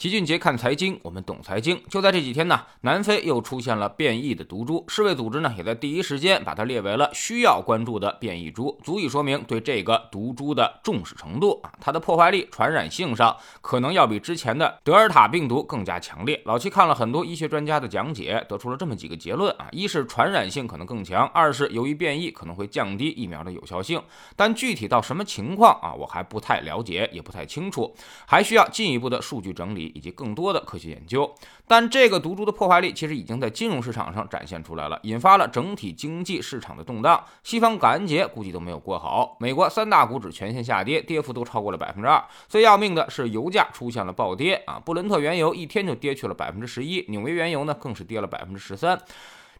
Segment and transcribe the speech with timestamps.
[0.00, 1.78] 齐俊杰看财经，我们懂财经。
[1.90, 11.70] 就在这几天呢，南非又出现了变异的毒株，世卫组织呢也在第一时间把它列为了需要关注的变异株，足以说明对这个毒株的重视程度啊。
[11.82, 16.40] 它的破坏力、传染性上可能要比之前的德尔塔病毒更加强烈。
[16.46, 24.02] 老齐看了很多医学专家的讲解，得出了这么几个结论啊：一是传染性可能更强；二是由于变异可能会降低疫苗的有效性。
[24.34, 27.94] 但具体到什么情况啊，我还不太了解，也不太清楚，
[28.26, 29.89] 还需要进一步的数据整理。
[29.94, 31.32] 以及更多的科学研究，
[31.66, 37.24] 但这个毒株的破坏力其实已经在金融市场上展现出来了，引发了整体经济市场的动荡。
[37.42, 42.22] 西方感恩节估计都没有过好，美国三大股指全线下跌，跌幅都超过了百分之二。
[42.48, 49.00] 最要命的是油价出现了暴跌啊，布伦特原油一天就跌去了百分之十一，纽约原油呢更是跌了百分之十三。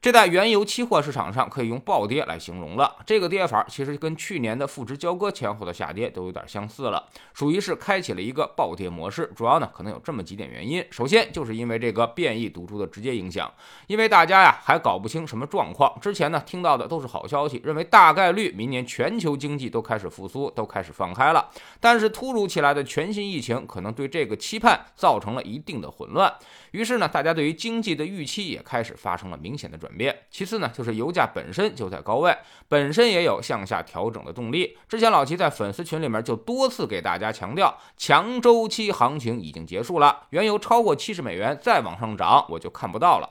[0.03, 2.97] 这在原油期货市场上可以用暴跌来形容了。
[3.05, 9.31] 这个跌法其实跟去年的负值交割前后的下跌都有点相似了，属于是开启了一个暴跌模式。
[9.37, 10.83] 主要呢可能有这么几点原因。
[10.91, 13.53] 首先就是因为这个变异毒株的直接影响，
[13.89, 15.95] 因为大家呀还搞不清什么状况。
[16.01, 21.51] 之前呢听到的都是好消息，认为大概率明年全球经济都开始复苏，都开始放开了。
[21.79, 26.33] 但是突如其来的全新疫情可能对这个期盼造成了一定的混乱。
[26.71, 29.90] 于是呢大家对于经济的预期也开始发生了明显的转。
[29.97, 30.23] 变。
[30.31, 32.37] 其次呢，就是油价本身就在高位，
[32.69, 34.77] 本身也有向下调整的动力。
[34.89, 43.31] 之前老齐在粉丝群里面就多次给大家强调，强周期行情已经结束了，原油超过七十美元再往上涨，我就看不到了。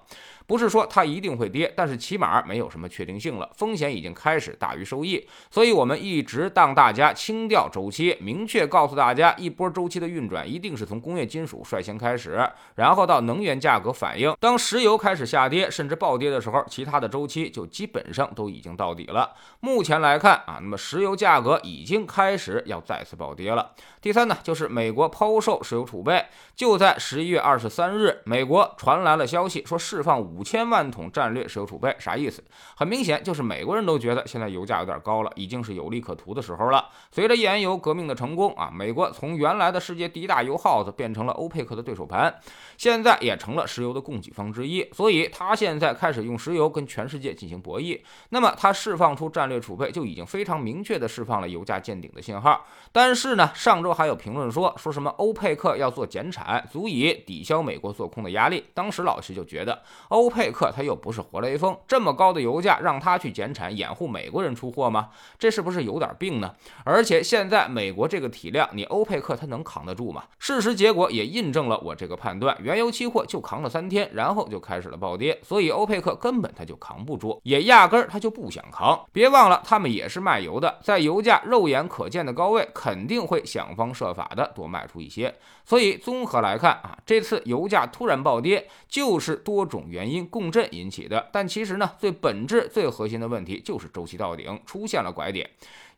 [0.49, 14.35] 不是说它一定会跌，但是起码没有什么确定性了，风险已经开始大于收益，所以我们一直当大家清掉周期，明确告诉大家，一波周期的运转一定是从工业金属率先开始，然后到能源价格反应。
[14.39, 19.31] 当石油开始下跌甚至暴跌的时候，其他的周期就基本上都已经到底了。
[19.59, 23.73] 目前来看啊，那么石油价格已经开始要再次暴跌了。
[24.01, 26.25] 第三呢，就是美国抛售石油储备，
[26.55, 30.38] 就在十一月二十三日，美国传来了消息，说释放五。
[30.39, 32.41] 五千万桶战略石油储备啥意思？
[32.77, 36.87] 很明显，就是美国人都觉得现在油价有点高了，已经是有利可图的时候了。
[37.11, 42.33] 随着页岩油革命的成功啊，美国从原来的世界第一大油耗子变成了欧佩克的对手盘，
[42.77, 44.89] 现在也成了石油的供给方之一。
[44.93, 47.99] 所以，他现在开始用石油跟全世界进行博弈。
[48.29, 52.65] 那么，他释放出战略储备，就已经非常明确的释放了油价见顶的信号。
[52.93, 58.63] 但是呢，上周还有评论说，说什么欧佩克要做减产，足以抵消美国做空的压力。
[58.73, 60.28] 当时老师就觉得欧。
[60.29, 65.09] 欧佩克他又不是活雷锋，这么高的油价让他去减产掩护美国人出货吗？
[65.39, 66.53] 这是不是有点病呢？
[66.83, 70.25] 而且现在美国这个体量，你欧佩克他能扛得住吗？
[70.37, 79.03] 事实结果也印证了我这个判断，原油期货就扛了三天，然后就开始了暴跌，所以欧佩克根本他就扛不住，也压根儿他就不想扛。
[79.11, 85.33] 别忘了，他们也是卖油的，在油价肉眼可见的高位，肯定会想方设法的多卖出一些。
[85.65, 90.08] 所以综合来看啊，这次油价突然暴跌，就是多种原因。
[90.09, 95.49] 因共振引起的，但其实呢，最本质、最核心的问题就是周期到顶出现了拐点。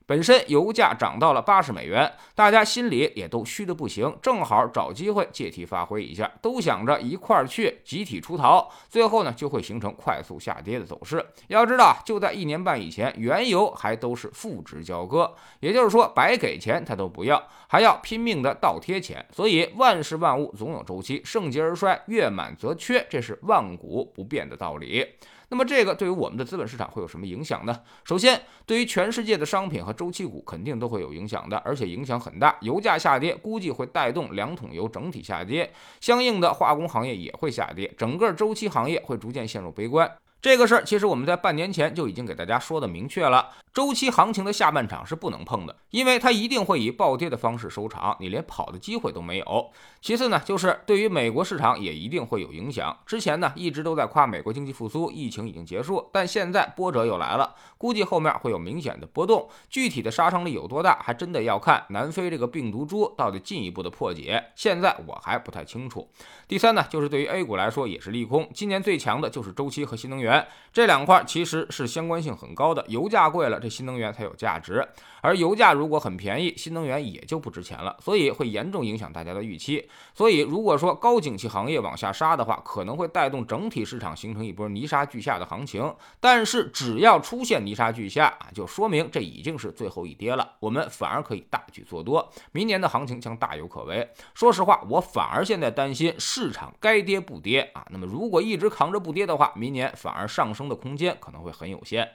[0.06, 11.26] 本身油价涨到了八十美元，大家心里也都虚的不行，正好找机会借题发挥一下，都想着一块儿去集体出逃，最后呢就会形成快速下跌的走势。
[11.48, 19.26] 要知道，就在一年半以前，原油还都是负值交割，也就是说白给钱他都不要，还要拼命的倒贴钱。
[19.32, 25.08] 所以万事万物总有周期，盛极而衰，月满则缺，这是万古不变的道理。
[25.52, 27.82] 那么这个对于我们的资本市场会有什么影响呢？
[28.06, 32.56] 首先，对于全世界的商品和周期股肯定都会有影响的，而且影响很大。
[32.62, 40.10] 油价下跌，估计会带动两桶油整体下跌，相应的化工行业也会下跌，整个周期行业会逐渐陷入悲观。
[40.42, 49.70] 这个事儿其实我们在半年前就已经给大家说的明确了，周期行情的下半场是不能碰的，因为它一定会以暴跌的方式收场，你连跑的机会都没有。
[50.02, 52.98] 其次呢，就是对于美国市场也一定会有影响。
[53.06, 66.10] 之前呢一直都在夸美国经济复苏，疫情已经结束，但现在波折又来了，估计后面会有明显的波动，具体的杀伤力有多大，还真的要看南非这个病毒株到底进一步的破解，现在我还不太清楚。
[66.48, 70.48] 第三呢，就是对于 A 股来说也是利空，今年最强的就是周期和新能源源。
[70.74, 74.80] 这两块其实是相关性很高的，油价贵了，这新能源才有价值；
[75.20, 79.90] 而油价如果很便宜，新能源也就不值钱了，所以会严重影响大家的预期。
[80.14, 85.94] 所以如果说高景气行业往下杀的话，可能会带动整体市场形成一波泥沙俱下的行情。
[86.22, 94.10] 但是只要出现泥沙俱下啊，就说明这已经是最后一跌了，我们反而可以大举做多，明年的行情将大有可为。
[94.34, 97.86] 说实话，我反而现在担心市场该跌不跌啊。
[97.90, 100.21] 那么如果一直扛着不跌的话，明年反而。
[100.22, 102.08] 而上升的空间可能会很有限。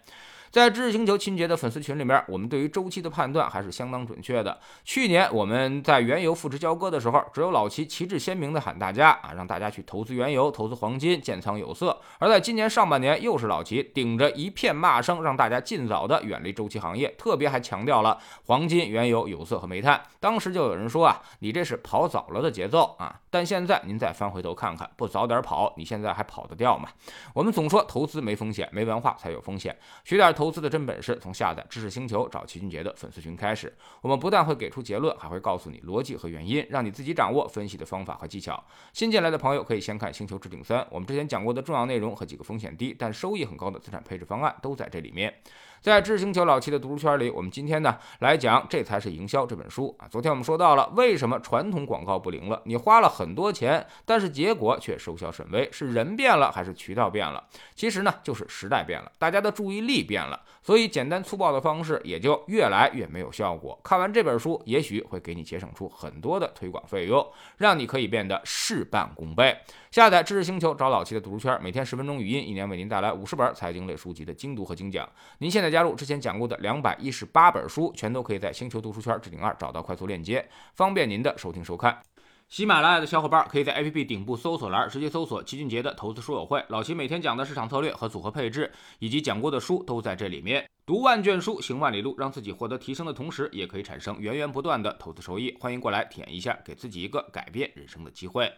[0.51, 4.59] 在知识星球秦杰的粉丝群里面，我们对于周期的判断还是相当准确的。
[4.85, 11.89] 去年我们在原油负值交割的时候，只有老齐旗帜鲜明的喊大家啊，让大家去投资原油、投资黄金、建仓有色；
[12.19, 20.01] 而在今年上半年，又是老齐顶着一片骂声，让大家尽早的远离周期行业，特别还强调了黄金、原油、有色和煤炭。
[20.21, 23.21] 当时就有人说啊，你这是跑早了的节奏啊！
[23.31, 26.89] 但现在您再翻回头看看，不早点跑，你现在还跑得掉吗？
[27.35, 29.77] 我们总说投资没风险，没文化才有风险。
[30.05, 33.73] 学点投资的真本事，从下载知识星球找齐俊杰的粉丝群开始。
[34.03, 38.63] 我们不但会给出结论，还会告诉你逻辑和原因，让你自己掌握分析的方法和技巧。
[38.93, 45.33] 新进来的朋友可以先看《星球置顶三》，我们之前讲过的重要内容和几个风险低但收益很高的资产配置方案都在这里面。
[45.81, 50.09] 在知识星球老七的读书圈里，我们今天呢来讲《这才是营销》这本书啊。
[50.09, 57.45] 昨天我们说到了为什么传统广告不灵了，你花了很多钱，但是结果却收效甚微，是人变了还是渠道变了？
[57.75, 63.79] 其实呢，就是时代变了，大家的注意力变了，所以简单粗暴的方式也就越来越没有效果。
[63.85, 67.25] 看完这本书，也许会给你节省出很多的推广费用，
[67.59, 69.57] 让你可以变得事半功倍。
[69.93, 75.09] 下载知识星球，找老七的读书圈，每天十分钟语音，一年为您带来五十本财经类书籍的精读和精讲。
[75.39, 82.01] 您现在加入之前讲过的两百一十八本书，全都可以在星球读书圈置顶二找到快速链接，方便您的收听收看。
[82.49, 90.67] 喜马拉雅的小伙伴可以在 APP 顶部搜索栏直接搜索齐俊杰的投资书友会，老齐每天讲的市场策略和组合配置，以及讲过的书都在这里面。
[90.87, 95.55] 读万卷书，行万里路，让自己获得提升的同时，也可以产生源源不断的投资收益。
[95.61, 98.51] 欢迎过来体验一下，给自己一个改变人生的机会。